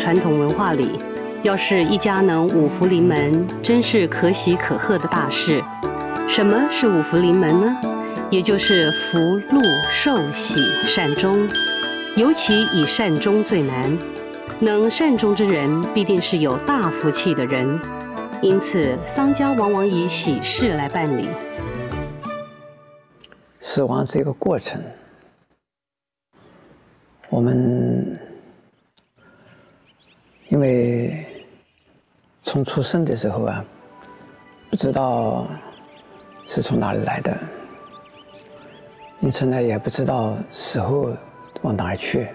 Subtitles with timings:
[0.00, 0.98] 传统文化里，
[1.42, 5.62] 要是一家能五福临门，真是可喜可贺的大事。
[6.26, 7.76] 什么是五福临门呢？
[8.30, 9.18] 也就是福、
[9.50, 11.46] 禄、寿、喜、善终，
[12.16, 13.96] 尤其以善终最难。
[14.58, 17.78] 能善终之人，必定是有大福气的人。
[18.40, 21.28] 因此，丧家往往以喜事来办理。
[23.60, 24.82] 死亡是一个过程，
[27.28, 28.18] 我们
[30.50, 31.24] 因为
[32.42, 33.64] 从出生的时候啊，
[34.68, 35.46] 不知道
[36.46, 37.38] 是从哪里来的，
[39.20, 41.08] 因此呢，也不知道死后
[41.62, 42.28] 往哪儿去。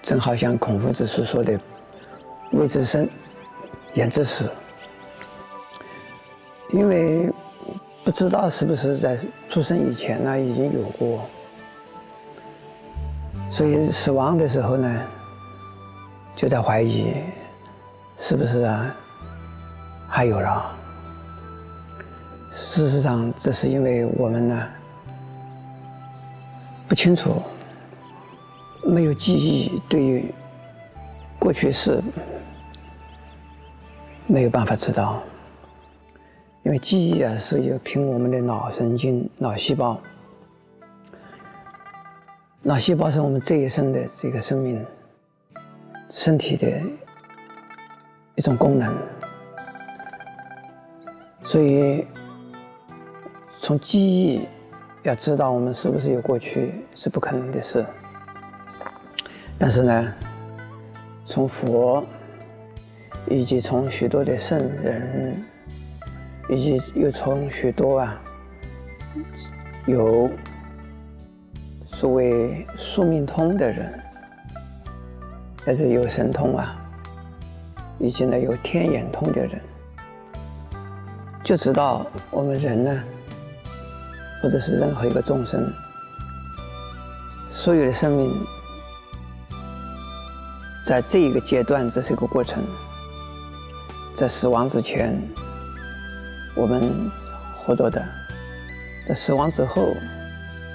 [0.00, 1.58] 正好像孔夫子所说的
[2.52, 3.06] “未知生，
[3.94, 4.48] 焉知死”，
[6.70, 7.28] 因为
[8.04, 11.28] 不知道是不是在出生以前呢已经有过，
[13.50, 15.02] 所以死亡的时候呢，
[16.38, 17.14] 就在怀疑
[18.16, 18.94] 是不是啊
[20.08, 20.72] 还有了。
[22.52, 24.66] 事实上，这是因为我们呢
[26.86, 27.42] 不清楚。
[28.84, 30.32] 没有记忆，对于
[31.40, 32.00] 过去事
[34.28, 35.20] 没有办法知道，
[36.62, 40.00] 因为记忆啊是由凭我们的脑神经、脑细胞，
[42.62, 44.86] 脑细胞是我们这一生的这个生命
[46.10, 46.66] 身体的
[48.34, 48.96] 一种功能，
[51.42, 52.06] 所以
[53.60, 54.48] 从记忆
[55.02, 57.84] 要知道我们是不是有过去是不可能的事。
[59.58, 60.14] 但是呢，
[61.24, 62.04] 从佛，
[63.26, 65.44] 以及从许多的圣人，
[66.48, 68.20] 以及又从许多啊
[69.84, 70.30] 有
[71.86, 74.00] 所谓宿命通的人，
[75.68, 76.74] 还是有神通啊，
[77.98, 79.60] 以及呢有天眼通的人，
[81.44, 83.02] 就知道我们人呢，
[84.42, 85.70] 或者是任何一个众生，
[87.50, 88.34] 所有的生命。
[90.86, 92.64] 在这一个阶段，这是一个过程。
[94.16, 95.20] 在死亡之前，
[96.56, 96.80] 我们
[97.58, 98.00] 活着的；
[99.06, 99.92] 在死亡之后，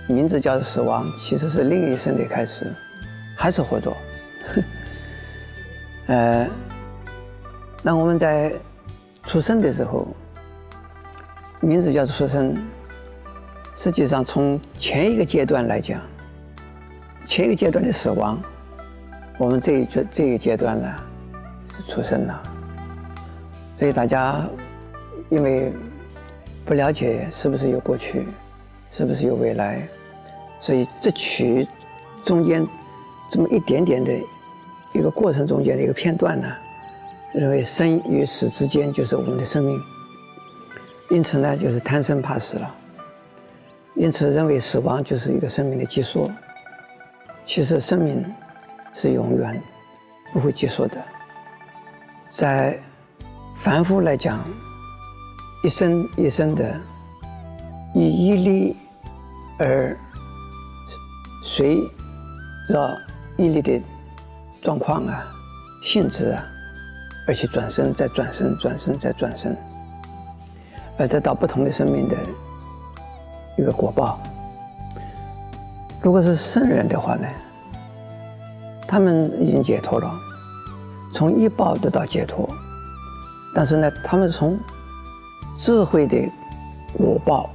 [0.08, 2.72] 名字叫做死亡，其实是另一生的开始，
[3.36, 3.92] 还是活着。
[6.08, 6.48] 呃，
[7.82, 8.54] 那我们在
[9.24, 10.08] 出生的时候，
[11.62, 12.56] 名字叫出生。
[13.76, 16.00] 实际上，从前一个阶段来讲，
[17.26, 18.40] 前一个阶段的死亡。
[19.40, 20.96] 我们这一这这一阶段呢，
[21.76, 22.44] 是出生了，
[23.80, 24.48] 所以大家
[25.30, 25.74] 因为
[26.66, 28.28] 不了解是不是有过去，
[28.92, 29.82] 是不是有未来，
[30.62, 31.68] 所以这取
[32.24, 32.66] 中间
[33.30, 34.12] 这么一点点的
[34.94, 36.48] 一个过程中间的一个片段呢，
[37.34, 39.80] 认为生与死之间就是我们的生命，
[41.10, 42.76] 因此呢就是贪生怕死了，
[43.96, 46.32] 因此认为死亡就是一个生命的结束，
[47.46, 48.24] 其实生命。
[48.96, 49.60] 是永远
[50.32, 51.04] 不会结束的。
[52.30, 52.80] 在
[53.58, 54.40] 凡夫来讲，
[55.64, 56.80] 一生一生的
[57.96, 58.76] 以一力
[59.58, 59.98] 而
[61.44, 61.82] 随
[62.70, 62.96] 着
[63.36, 63.82] 一力的
[64.64, 65.26] 状况啊、
[65.84, 66.42] 性质啊，
[67.28, 69.54] 而且转生，再转生，转生再转生，
[70.98, 72.16] 而得到不同的生命的
[73.58, 74.18] 一个果报。
[76.02, 77.28] 如果是圣人的话呢？
[78.88, 80.10] 他们已经解脱了，
[81.14, 82.48] 从一报得到解脱，
[83.54, 84.58] 但是呢，他们从
[85.58, 86.18] 智慧的
[86.96, 87.50] 果报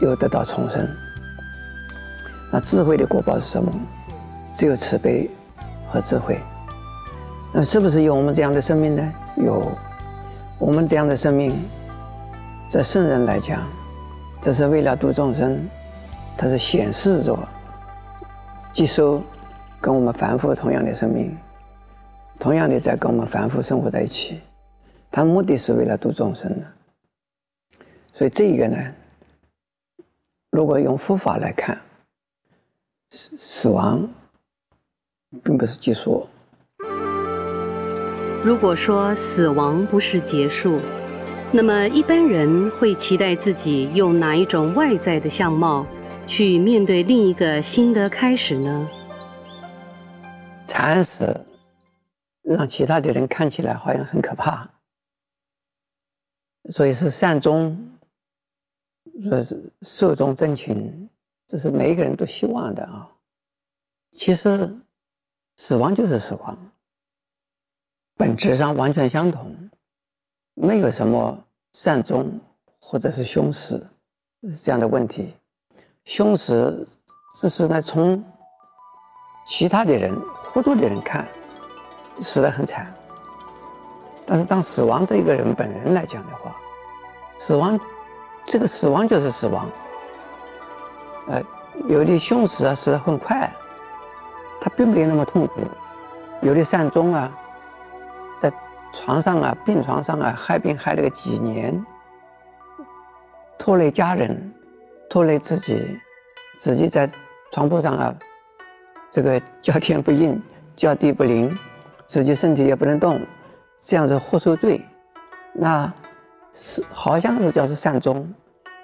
[0.00, 0.86] 又得到重生。
[2.52, 3.72] 那智慧的果报是什么？
[4.54, 5.30] 只有慈悲
[5.90, 6.38] 和智慧。
[7.54, 9.12] 那是不是有我们这样的生命呢？
[9.36, 9.72] 有，
[10.58, 11.52] 我们这样的生命，
[12.70, 13.62] 在圣人来讲，
[14.42, 15.58] 这是为了度众生，
[16.36, 17.38] 它是显示着
[18.72, 19.22] 接收。
[19.80, 21.32] 跟我们凡夫同样的生命，
[22.40, 24.40] 同样的在跟我们凡夫生活在一起，
[25.08, 26.66] 它目的是为了度众生的。
[28.12, 28.76] 所以这一个呢，
[30.50, 31.78] 如果用佛法来看，
[33.12, 34.04] 死死亡
[35.42, 36.26] 并不是结束。
[38.44, 40.80] 如果说死亡不是结束，
[41.52, 45.86] 那么一般人会期待自己用哪一种外在的相貌
[46.26, 48.88] 去面对另一个新的开始呢？
[50.66, 51.44] 惨死，
[52.42, 54.68] 让其他的人看起来好像很可怕，
[56.70, 57.76] 所以是善终，
[59.28, 61.08] 说是寿终正寝，
[61.46, 63.08] 这是每一个人都希望的啊。
[64.12, 64.70] 其实，
[65.58, 66.56] 死亡就是死亡，
[68.16, 69.54] 本质上完全相同，
[70.54, 71.36] 没有什么
[71.72, 72.40] 善终
[72.80, 73.84] 或者是凶死
[74.64, 75.34] 这样的问题。
[76.04, 76.88] 凶死
[77.34, 78.24] 只是呢从
[79.46, 81.28] 其他的人活着的人看
[82.22, 82.94] 死得很惨，
[84.24, 86.56] 但是当死亡这一个人本人来讲的话，
[87.36, 87.78] 死亡
[88.46, 89.68] 这个死亡就是死亡。
[91.26, 91.42] 呃，
[91.88, 93.52] 有的凶死啊死得很快，
[94.68, 95.60] 并没有那么痛苦；
[96.40, 97.30] 有的善终啊。
[98.40, 98.52] 在
[98.92, 101.84] 床上啊，病床上啊，害病害了个几年，
[103.58, 104.52] 拖累家人，
[105.10, 105.98] 拖累自己，
[106.56, 107.10] 自己在
[107.50, 108.14] 床铺上啊，
[109.10, 110.40] 这个叫天不应，
[110.76, 111.56] 叫地不灵，
[112.06, 113.20] 自己身体也不能动，
[113.80, 114.80] 这样子活受罪，
[115.52, 115.92] 那
[116.52, 118.32] 是好像是叫做善终，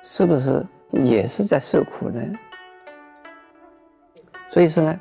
[0.03, 2.21] 是不是也是在受苦呢？
[4.51, 5.01] 所以说呢，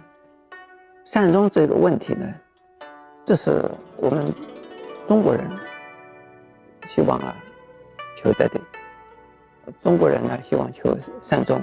[1.13, 2.25] 善终这个问题呢。
[3.23, 4.33] 这是我们
[5.07, 5.47] 中国人
[6.89, 7.35] 希望啊
[8.17, 8.59] 求得的。
[9.79, 11.61] 中国人呢希望求善终，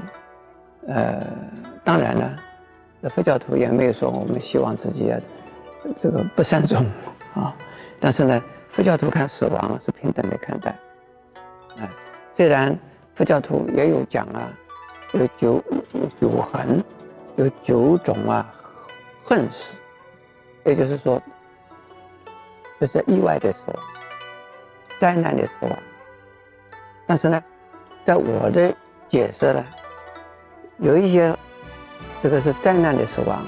[0.87, 1.26] 呃，
[1.82, 2.37] 当然了，
[3.11, 5.19] 佛教徒也没有说我们希望自己啊
[5.97, 6.87] 这个不善终
[7.35, 7.52] 啊。
[7.99, 10.70] 但是呢，佛教徒看死亡是平等的看待。
[11.76, 11.91] 啊，
[12.32, 12.79] 虽然
[13.17, 14.49] 佛教徒也有讲啊，
[15.14, 15.55] 有九
[15.93, 16.81] 有九横，
[17.35, 18.49] 有九种啊
[19.31, 19.79] 横死，
[20.65, 21.23] 也就是说。
[22.81, 23.75] 就是意外的时候，
[24.99, 25.69] 灾难的时候，
[27.06, 27.44] 但是呢，
[28.06, 28.75] 在我的
[29.11, 29.62] 解释呢，
[30.79, 31.37] 有一些
[32.19, 33.44] 这个是灾难的死亡，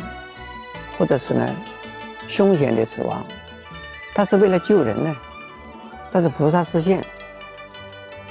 [0.98, 1.48] 或者是呢
[2.28, 3.24] 凶险的死亡，
[4.14, 5.16] 他是为了救人呢，
[6.12, 7.02] 他是菩萨示现，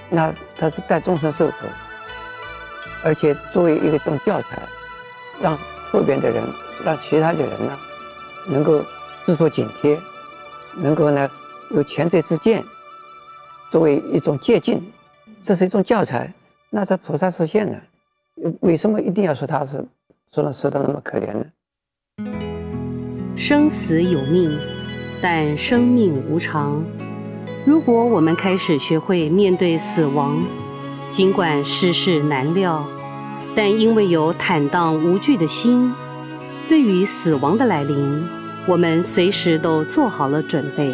[0.07, 1.65] 那他是带众生受苦，
[3.03, 4.61] 而且作为一个种教材，
[5.41, 5.57] 让
[5.91, 6.43] 后边的人，
[6.85, 7.77] 让其他的人呢，
[8.47, 8.81] 能够
[9.23, 9.97] 自作警惕。
[10.77, 11.29] 能够呢，
[11.71, 12.63] 有前车之鉴，
[13.69, 14.81] 作为一种借鉴，
[15.43, 16.33] 这是一种教材。
[16.69, 17.81] 那是菩萨示现的？
[18.61, 19.85] 为什么一定要说他是
[20.33, 21.45] 说他死得那么可怜呢？
[23.35, 24.57] 生死有命，
[25.21, 26.81] 但生命无常。
[27.65, 30.41] 如果我们开始学会面对死亡，
[31.09, 32.81] 尽管世事难料，
[33.55, 35.93] 但因为有坦荡无惧的心，
[36.69, 38.23] 对于死亡的来临。
[38.67, 40.93] 我们随时都做好了准备。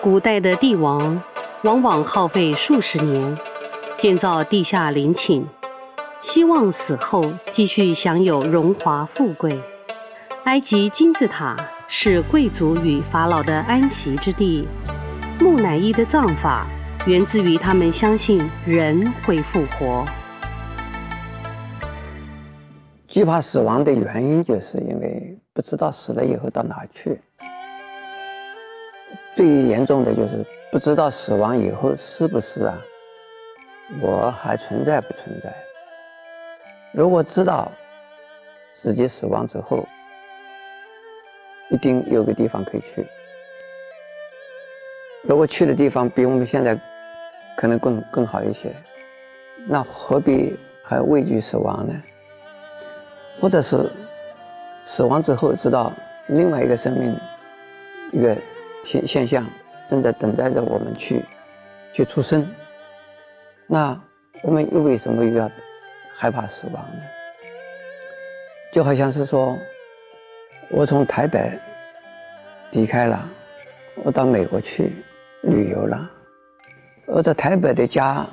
[0.00, 1.22] 古代的帝王
[1.64, 3.36] 往往耗费数十年
[3.96, 5.44] 建造地下陵寝。
[6.20, 9.60] 希望死后继续享有荣华富贵。
[10.44, 14.66] 埃及金字塔是贵族与法老的安息之地。
[15.40, 16.66] 木乃伊的葬法
[17.06, 20.04] 源自于他们相信人会复活。
[23.06, 27.20] 惧怕死亡的原因，就是因为不知道死了以后到哪去。
[29.38, 32.76] 最严重的就是不知道死亡以后是不是啊，
[34.00, 35.54] 我还存在不存在？
[36.90, 37.70] 如果知道
[38.72, 39.86] 自己死亡之后，
[41.70, 43.06] 一定有个地方可以去。
[45.22, 46.76] 如果去的地方比我们现在
[47.56, 48.74] 可能更更好一些，
[49.68, 51.94] 那何必还畏惧死亡呢？
[53.40, 53.88] 或者是
[54.84, 55.92] 死亡之后知道
[56.26, 57.16] 另外一个生命
[58.10, 58.36] 一个
[58.84, 59.46] 现现象
[59.88, 61.22] 正在等待着我们去
[61.92, 62.46] 去出生，
[63.66, 63.98] 那
[64.42, 65.50] 我们又为什么又要？
[66.20, 67.00] 害怕死亡呢，
[68.72, 69.56] 就好像是说，
[70.68, 71.52] 我从台北
[72.72, 73.24] 离开了，
[74.02, 74.90] 我到美国去
[75.44, 76.10] 旅游了，
[77.06, 78.26] 我在台北的家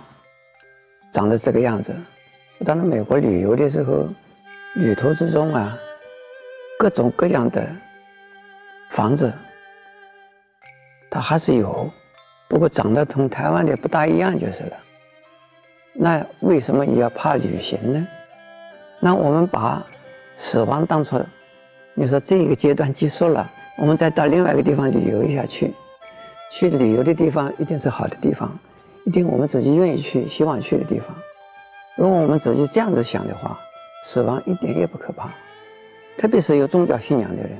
[1.14, 1.94] 长得这个样子，
[2.58, 4.08] 我到了美国旅游的时候，
[4.74, 5.78] 旅途之中啊，
[6.80, 7.64] 各种各样的
[8.90, 9.32] 房子，
[11.16, 11.90] 它还是有，
[12.50, 14.78] 不过长得同台湾的不大一样就是了。
[15.94, 18.06] 那为什么你要怕旅行呢？
[19.00, 19.82] 那我们把
[20.36, 21.26] 死亡当作，
[21.94, 25.74] 你说这一个阶段结束了，我们再到另外一个地方旅游一下去，
[26.52, 28.52] 去旅游的地方一定是好的地方，
[29.06, 31.16] 一定我们自己愿意去、希望去的地方。
[31.96, 33.58] 如果我们自己这样子想的话，
[34.04, 35.30] 死亡一点也不可怕，
[36.18, 37.52] 特别是有宗教信仰的人，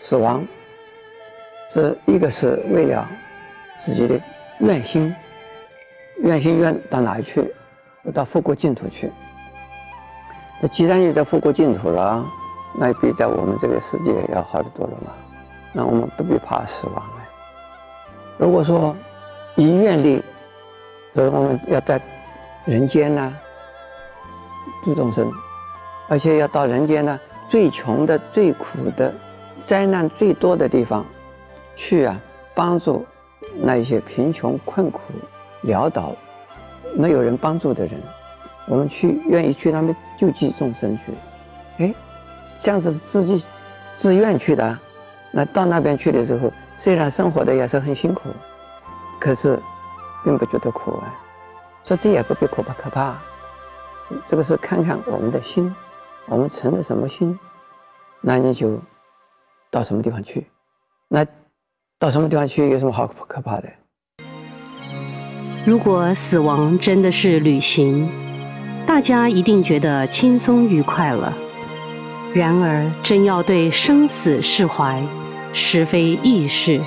[0.00, 0.44] 死亡
[1.72, 3.08] 是一个是为了
[3.78, 4.20] 自己的
[4.60, 5.14] 愿心。
[6.18, 7.52] 愿心愿到哪里去？
[8.12, 9.10] 到富国净土去。
[10.60, 12.24] 这既然有在复国净土了，
[12.78, 15.10] 那也比在我们这个世界要好得多了嘛。
[15.72, 17.28] 那我们不必怕死亡了。
[18.38, 18.94] 如果说
[19.56, 20.22] 以愿力，
[21.14, 22.00] 所以我们要在
[22.66, 23.34] 人间呢
[24.84, 25.32] 度众生，
[26.08, 29.12] 而且要到人间呢最穷的、最苦的、
[29.64, 31.04] 灾难最多的地方
[31.76, 32.20] 去啊，
[32.54, 33.04] 帮助
[33.56, 35.00] 那一些贫穷困苦、
[35.64, 36.12] 潦倒、
[36.96, 38.00] 没有人帮助的人，
[38.66, 41.12] 我们去愿意去那边救济众生去，
[41.84, 41.94] 哎，
[42.60, 43.44] 这样子自己
[43.94, 44.78] 自愿去的。
[45.30, 48.28] 那到那边去的时候，虽然生活的也是很辛苦，
[49.18, 49.58] 可是
[50.22, 51.14] 并不觉得苦啊。
[51.84, 53.16] 说这也不必可怕可怕，
[54.26, 55.74] 这个是看看我们的心，
[56.26, 57.38] 我们存的什么心，
[58.20, 58.78] 那你就
[59.70, 60.46] 到什么地方去。
[61.08, 61.26] 那
[62.02, 63.68] 到什么地方去有什么好可怕的？
[65.64, 68.08] 如果死亡真的是旅行，
[68.84, 71.32] 大家一定觉得轻松愉快了。
[72.34, 75.00] 然而，真要对生死释怀，
[75.52, 76.80] 实非易事，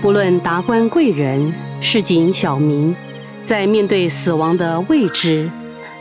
[0.00, 2.96] 不论达官贵人、市井小民，
[3.44, 5.50] 在面对死亡的未知，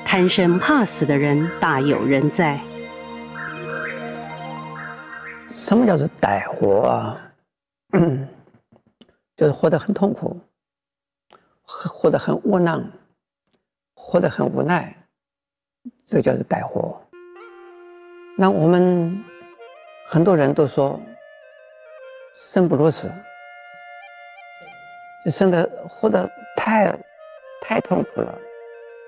[0.05, 2.58] 贪生怕死的人大有人在。
[5.51, 7.17] 什么叫做歹活啊？
[7.93, 8.27] 嗯
[9.36, 10.39] 就是活得很痛苦，
[11.63, 12.89] 活得很窝囊，
[13.96, 14.96] 活得很无奈，
[16.05, 17.01] 这叫做歹活。
[18.38, 19.24] 那我们
[20.08, 21.00] 很多人都说。
[22.36, 23.12] 生不如死，
[25.25, 26.96] 就生的活得太
[27.60, 28.34] 太痛苦了。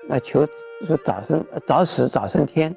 [0.08, 0.44] 那求
[0.86, 2.74] 说早生早死早升天，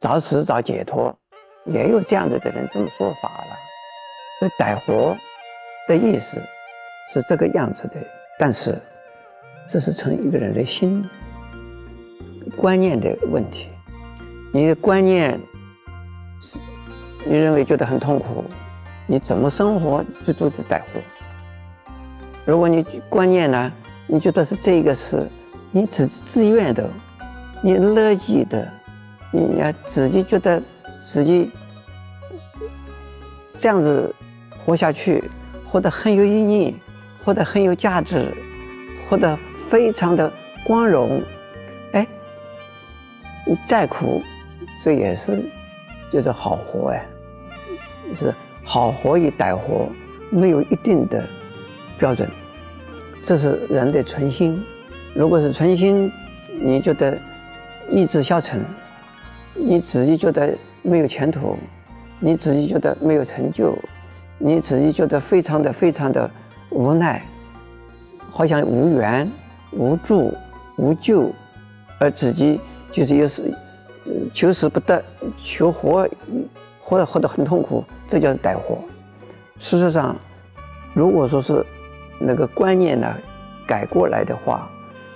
[0.00, 1.16] 早死早解脱，
[1.64, 3.56] 也有这样子的人这么说法了。
[4.40, 5.16] 所以歹活
[5.88, 6.36] 的意思
[7.12, 7.94] 是这个样子的，
[8.38, 8.78] 但是
[9.66, 11.04] 这是从一个人的心
[12.56, 13.68] 观念的问题。
[14.52, 15.40] 你的观念
[16.40, 16.58] 是，
[17.26, 18.44] 你认为觉得很痛苦。
[19.06, 21.00] 你怎么生活就都是带货。
[22.44, 23.72] 如果你观念呢，
[24.06, 25.26] 你觉得是这个是，
[25.70, 26.86] 你自自愿的，
[27.62, 28.70] 你乐意的，
[29.32, 30.62] 你要自己觉得
[31.02, 31.50] 自己
[33.58, 34.14] 这样子
[34.64, 35.24] 活下去，
[35.70, 36.74] 活得很有意义，
[37.24, 38.32] 活得很有价值，
[39.08, 40.32] 活得非常的
[40.64, 41.22] 光荣，
[41.92, 42.06] 哎，
[43.46, 44.22] 你再苦，
[44.82, 45.44] 这也是
[46.10, 47.06] 就是好活哎，
[48.14, 48.34] 是。
[48.64, 49.88] 好活与歹活
[50.28, 51.24] 没有一定的
[51.98, 52.28] 标准，
[53.22, 54.62] 这是人的存心。
[55.14, 56.12] 如果是存心，
[56.60, 57.16] 你觉得
[57.90, 58.62] 意志消沉，
[59.54, 61.56] 你自己觉得没有前途，
[62.20, 63.74] 你自己觉得没有成就，
[64.38, 66.30] 你自己觉得非常的非常的
[66.70, 67.22] 无奈，
[68.30, 69.30] 好像无缘、
[69.72, 70.32] 无助、
[70.76, 71.32] 无救，
[71.98, 72.60] 而自己
[72.92, 73.52] 就是又是
[74.32, 75.02] 求死不得，
[75.44, 76.08] 求活。
[76.80, 78.78] 活得活得很痛苦，这叫歹活。
[79.58, 80.16] 事实上，
[80.94, 81.62] 如果说是
[82.18, 83.14] 那个观念呢
[83.66, 84.66] 改过来的话，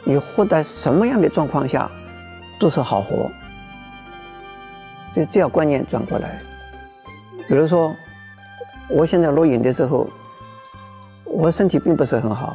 [0.04, 1.90] 你活在什么样的状况下
[2.60, 3.30] 都是好活。
[5.14, 6.42] 这这要观念转过来。
[7.48, 7.96] 比如说，
[8.94, 10.06] 我现在录影的时候，
[11.24, 12.54] 我身体并不是很好，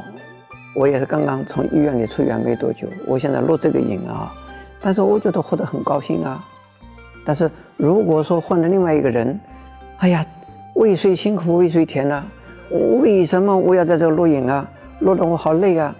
[0.76, 2.86] 我也是刚刚从医院里出院没多久。
[3.06, 4.32] 我现在录这个影啊，
[4.80, 6.40] 但是我觉得活得很高兴啊。
[7.26, 9.38] 但是如果说换了另外一个人，
[9.98, 10.24] 哎呀，
[10.74, 12.24] 为谁辛苦为谁甜呢？
[13.02, 14.64] 为什么我要在这录影啊？
[15.00, 15.94] 录得我好累啊！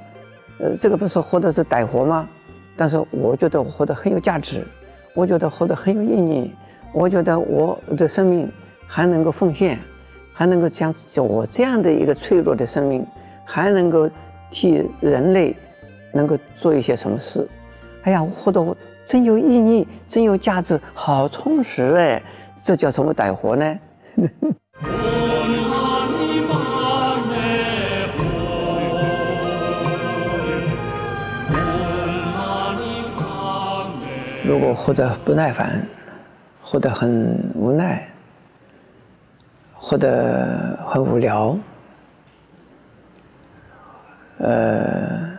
[0.61, 2.29] 呃，这个不是活的是歹活吗？
[2.77, 4.65] 但是我觉得我活得很有价值，
[5.15, 6.55] 我觉得活得很有意义，
[6.93, 8.49] 我觉得我的生命
[8.87, 9.79] 还能够奉献，
[10.39, 13.05] 还能够将我这样的一个脆弱的生命，
[13.45, 14.09] 还能够
[14.53, 15.53] 替人类
[16.13, 17.45] 能够做一些什么事？
[18.05, 18.65] 哎呀，我活得。
[19.05, 22.23] 真有意义，真有价值，好充实哎！
[22.63, 23.79] 这叫什么歹活呢？
[34.45, 35.83] 如果活得不耐烦，
[36.63, 38.07] 活得很无奈，
[39.81, 41.57] 活得很无聊，
[44.39, 45.31] 呃，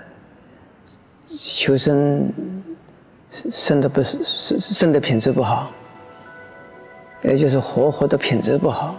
[1.28, 2.32] 求生。
[3.32, 5.70] 生的不是生生的品质不好，
[7.22, 8.96] 也就是活活的品质不好。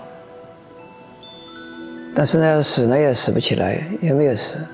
[2.15, 4.65] 但是呢，死呢也死不起来，也没有死。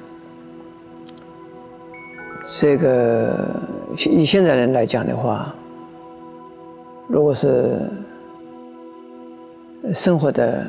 [2.60, 3.48] 这个
[3.94, 5.54] 以现在人来讲的话，
[7.08, 7.80] 如果是
[9.94, 10.66] 生活的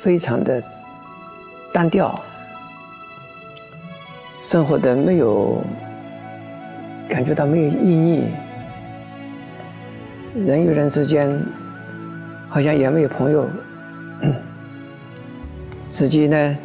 [0.00, 0.62] 非常的
[1.72, 2.20] 单调，
[4.42, 5.62] 生活的没有。
[7.08, 8.22] 感觉到没有意义，
[10.46, 11.44] 人与人之间
[12.48, 13.48] 好像也没有朋友，
[15.90, 16.56] 自己呢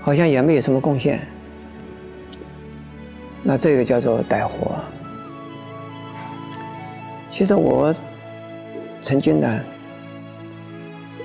[0.00, 1.18] 好像也没有什么贡献，
[3.42, 4.76] 那这个叫做怠活。
[7.32, 7.92] 其实我
[9.02, 9.60] 曾经呢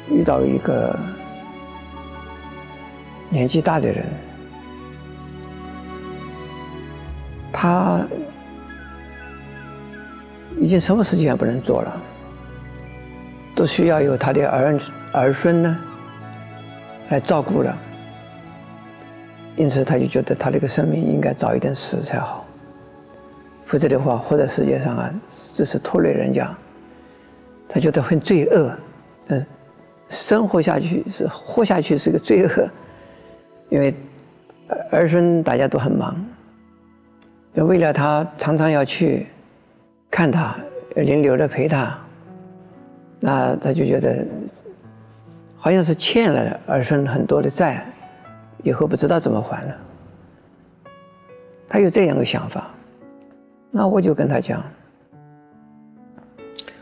[0.10, 0.98] 遇到一个
[3.30, 4.06] 年纪大的人，
[7.52, 8.02] 他。
[10.60, 12.02] 已经什么事情也不能做了，
[13.56, 14.80] 都需要有他的儿
[15.14, 15.78] 儿孙呢
[17.10, 17.78] 来照顾了。
[19.56, 22.44] 因此，他就觉得他这个生命应该早一点死才好，
[23.68, 26.52] 否则的话，活在世界上啊，只是拖累人家。
[27.70, 28.76] 他觉得很罪恶，
[29.28, 29.46] 但是
[30.10, 32.70] 生活下去是活下去是个罪恶，
[33.70, 33.94] 因为
[34.92, 36.16] 儿孙大家都很忙，
[37.54, 39.28] 就为了他常常要去。
[40.10, 40.56] 看他，
[40.96, 41.96] 轮流的陪他，
[43.20, 44.26] 那他就觉得
[45.58, 47.86] 好像是欠了儿孙很多的债，
[48.64, 49.76] 以后不知道怎么还了。
[51.68, 52.72] 他有这样的想法，
[53.70, 54.64] 那我就跟他讲，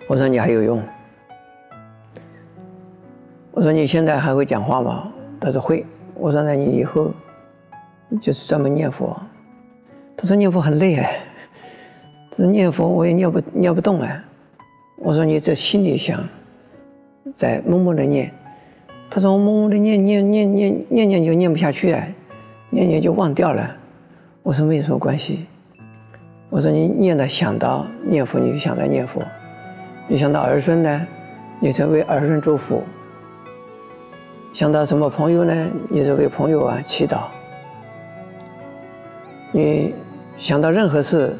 [0.08, 0.82] 我说你还有用，
[3.66, 5.12] 说你现在还会讲话吗？
[5.42, 5.84] 他说会。
[6.14, 7.12] 我说那你以后
[8.22, 9.20] 就是专门念佛。
[10.16, 11.20] 他说念佛很累哎。
[12.38, 14.24] 这念佛我也念不念不动啊！
[14.98, 16.24] 我说你这心里想，
[17.34, 18.32] 在默默的念。
[19.10, 22.08] 他说我默默的念念念念念念就念不下去啊，
[22.70, 23.76] 念念就忘掉了。
[24.44, 25.48] 我说没有什么关系。
[26.52, 29.24] 我说你念到想到念佛，你就想到念佛；
[30.08, 31.08] 你想到儿孙呢，
[31.60, 32.84] 你就为儿孙祝福；
[34.56, 37.24] 想到什么朋友呢，你就为朋友啊祈祷。
[39.52, 39.94] 你
[40.38, 41.36] 想到任何事。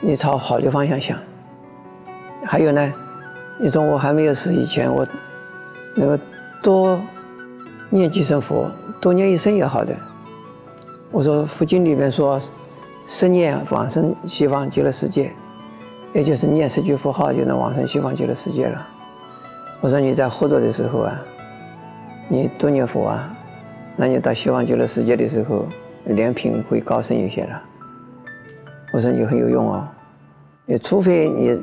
[0.00, 1.18] 你朝好的方向想，
[2.44, 2.92] 还有呢，
[3.58, 5.04] 你说我还没有死以前，我
[5.94, 6.22] 能够
[6.62, 7.00] 多
[7.88, 9.96] 念几声佛，多念一声也好的。
[11.10, 12.38] 我说佛经里面说，
[13.08, 15.32] 十念往生西方极乐世界，
[16.12, 18.86] 也就是念十句佛号就能往生西方极乐世界了。
[19.80, 21.18] 我说你在活着的时候啊，
[22.28, 23.30] 你多念佛啊，
[23.96, 25.66] 那你到西方极乐世界的时候，
[26.06, 27.62] 莲品会高升一些了。
[28.92, 29.86] 我说你很有用哦，
[30.64, 31.60] 你除非你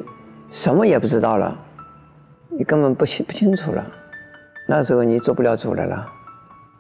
[0.49, 1.53] 什么也不知道了，
[2.49, 3.85] 你根本不清不清楚了，
[4.67, 6.07] 那时候你做不了主的了，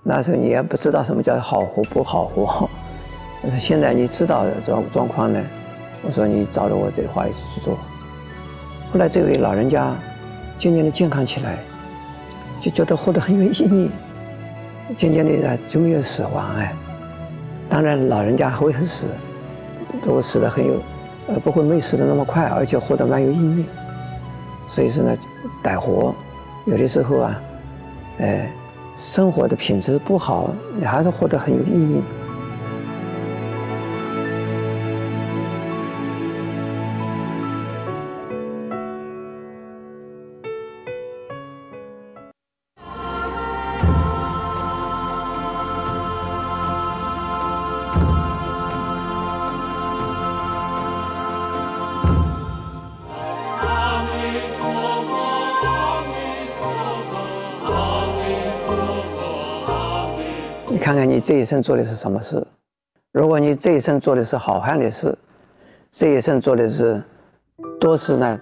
[0.01, 2.69] 那时候你也不知道什么叫好活不好活。
[3.41, 5.41] 我说现在你知道的状状况呢，
[6.03, 7.77] 我说你照着我这话去做。
[8.93, 9.93] 后来这位老人家
[10.57, 11.57] 渐渐的健康起来，
[12.63, 13.91] 就觉得活得很有意义，
[14.95, 16.73] 渐渐的就没有死亡哎。
[17.69, 19.07] 当然老人家还会死。
[20.05, 20.73] 如果死的很有，
[21.27, 23.65] 呃，不会没死的那么快，而且活得蛮有意义。
[24.69, 25.17] 所以说呢，
[25.61, 26.15] 歹活，
[26.65, 27.41] 有的时候啊，
[28.19, 28.47] 呃，
[28.97, 30.49] 生活的品质不好，
[30.79, 32.01] 你还是活得很有意义。
[61.23, 62.45] 这一生做的是什么事？
[63.13, 65.17] 如果你这一生做的是好汉的事，
[65.89, 67.01] 这一生做的是
[67.79, 68.39] 多是呢，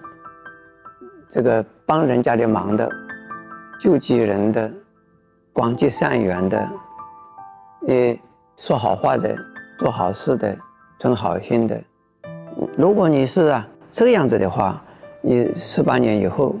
[1.28, 2.90] 这个帮人家的忙的，
[3.78, 4.68] 救济人的，
[5.52, 6.68] 广结善缘的，
[7.82, 8.18] 也
[8.56, 9.36] 说好话的，
[9.78, 10.56] 做好事的，
[10.98, 11.80] 存好心的。
[12.76, 14.82] 如果你是啊这样子的话，
[15.20, 16.56] 你十八年以后，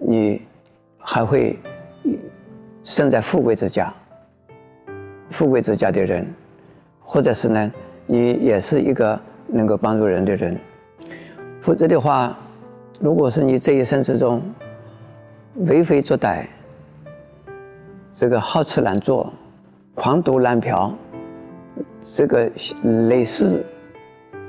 [0.00, 0.42] 你
[0.98, 1.56] 还会
[2.82, 3.94] 生在富贵之家。
[5.30, 6.26] 富贵之家的人，
[7.00, 7.72] 或者是呢，
[8.06, 10.58] 你也是一个能够帮助人的人。
[11.60, 12.36] 否则的话，
[13.00, 14.42] 如果是你这一生之中
[15.54, 16.46] 为非作歹，
[18.12, 19.32] 这个好吃懒做、
[19.94, 20.92] 狂赌滥嫖，
[22.00, 22.50] 这个
[23.08, 23.64] 类似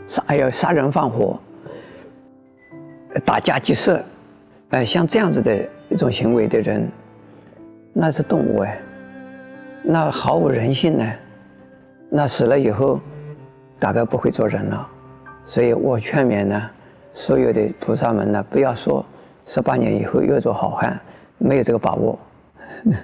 [0.06, 1.38] 杀还要杀人放火、
[3.26, 4.04] 打家劫舍，
[4.70, 6.89] 呃，像这样子的一种行为的人，
[7.94, 8.80] 那是动物哎。
[9.84, 11.06] 那毫无人性呢？
[12.10, 13.00] 那死了以后，
[13.80, 14.88] 大概不会做人了。
[15.46, 16.70] 所以我劝勉呢，
[17.13, 19.06] 所有的菩萨们呢，不要说
[19.48, 21.00] 十八年以后又做好汉，
[21.38, 22.20] 没有这个把握。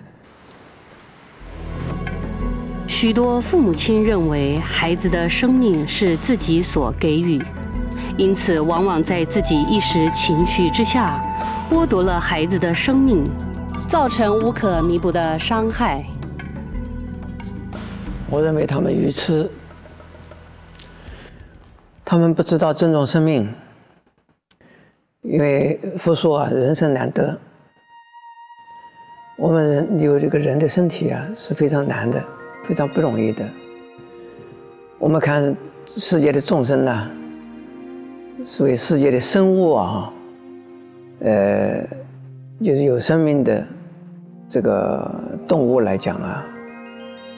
[2.88, 7.42] 许多父母亲认为孩子的生命是自己所给予，
[8.18, 11.20] 因此往往在自己一时情绪之下，
[11.70, 13.24] 剥夺了孩子的生命，
[13.88, 16.04] 造成无可弥补的伤害。
[18.30, 19.50] 我认为他们愚痴，
[22.04, 23.48] 他们不知道尊重生命，
[25.22, 27.38] 因为佛说啊，人生难得。
[29.38, 32.24] 我们人有这个人的身体啊，是非常难的，
[32.64, 33.48] 非常不容易的。
[34.98, 35.56] 我们看
[35.98, 37.08] 世界的众生呐，
[38.44, 40.14] 所谓世界的生物啊，
[41.20, 41.84] 呃，
[42.64, 43.68] 就是有生命的
[44.50, 45.14] 这个
[45.48, 46.44] 动物来讲啊。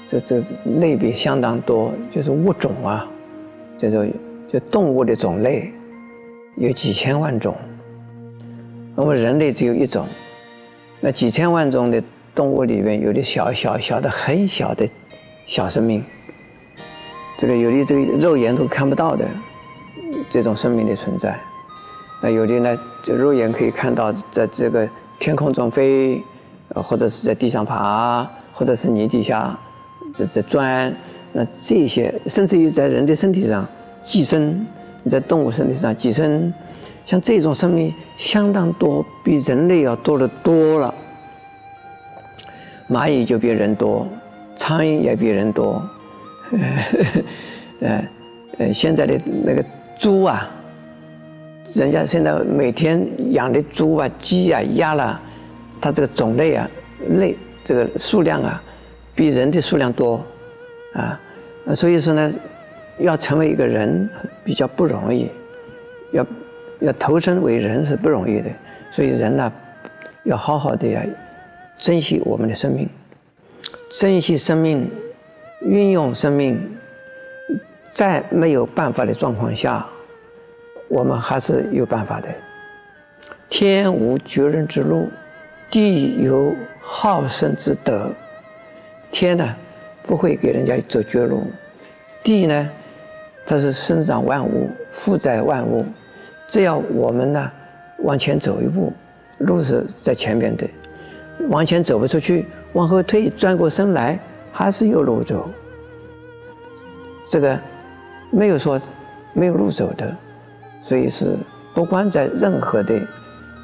[0.08, 0.42] 这这
[0.80, 3.06] 类别相当多，就是物种啊，
[3.78, 4.06] 叫做
[4.50, 5.70] 就动物的种类
[6.56, 7.54] 有几千万种，
[8.96, 10.08] 我们人类只有一种，
[11.02, 12.02] 那几千万种的
[12.34, 14.88] 动物里面，有的小小小的很小的
[15.46, 16.02] 小生命，
[17.38, 19.26] 这个有的这个肉眼都看不到的
[20.30, 21.38] 这种生命的存在，
[22.24, 24.88] 那有的呢，这肉眼可以看到，在这个
[25.20, 26.24] 天空中飞，
[26.76, 29.60] 或者是在地上爬，或者是泥底下。
[30.18, 30.92] 这这砖，
[31.32, 33.68] 那这些甚至于在人的身体上
[34.04, 34.66] 寄生，
[35.04, 36.52] 你在动物身体上寄生，
[37.06, 40.94] 像这种生命相当多，比人类要多得多了。
[42.90, 44.08] 蚂蚁就比人多，
[44.56, 45.82] 苍蝇也比人多，
[47.82, 48.04] 呃
[48.58, 49.64] 呃，现在的那个
[50.00, 50.50] 猪啊，
[51.74, 55.20] 人家现在每天养的猪啊、鸡啊、鸭啦，
[55.80, 56.68] 它这个种类啊、
[57.10, 58.64] 类这个数量啊。
[59.18, 60.24] 比人的数量多，
[60.94, 61.20] 啊，
[61.76, 62.32] 所以说呢，
[63.00, 64.08] 要成为一个人
[64.44, 65.32] 比较不容易，
[66.14, 66.26] 要
[66.82, 68.50] 要投身为人是不容易的，
[68.92, 69.52] 所以人呢，
[70.24, 71.04] 要好好的呀，
[71.80, 72.88] 珍惜我们的生命，
[73.90, 74.88] 珍惜生命，
[75.62, 76.78] 运用生命，
[77.96, 79.84] 在没有办法的状况下，
[80.90, 82.28] 我们还是有办法的。
[83.50, 85.10] 天无绝人之路，
[85.72, 88.12] 地有好生之德。
[89.12, 89.56] 天呢，
[90.04, 91.40] 不会给人家走绝路；
[92.24, 92.70] 地呢，
[93.46, 95.86] 它是生长万物、负载万物。
[96.48, 97.52] 只要我们呢
[98.00, 98.94] 往前走一步，
[99.40, 100.66] 路是在前面的；
[101.50, 104.18] 往前走不出去，往后退，转过身来，
[104.52, 105.50] 还是有路走。
[107.30, 107.60] 这个
[108.32, 108.80] 没有说
[109.34, 110.16] 没有路走的，
[110.84, 111.36] 所以是
[111.74, 113.02] 不管在任何的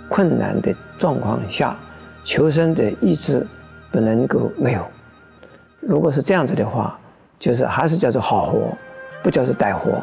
[0.09, 1.77] 困难的状况下，
[2.25, 3.45] 求生的意志
[3.91, 4.85] 不能够没有。
[5.87, 6.97] 如果是这样子的话，
[7.39, 8.75] 就是还是叫做好活，
[9.21, 10.01] 不叫做歹活。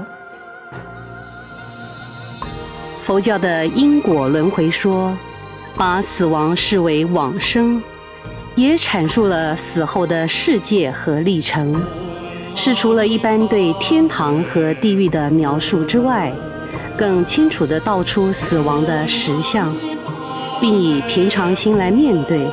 [3.00, 5.16] 佛教的因果轮回说，
[5.76, 7.82] 把死亡视为往生，
[8.54, 11.82] 也阐述了死后的世界和历程，
[12.54, 16.32] 是除了一般对天堂和地狱的描述之外，
[16.96, 19.74] 更清楚地道出死亡的实相，
[20.60, 22.46] 并以平常心来面对。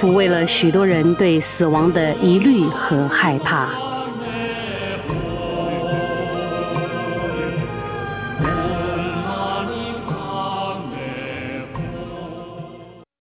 [0.00, 3.87] 抚慰了许多人对死亡的疑虑和害怕。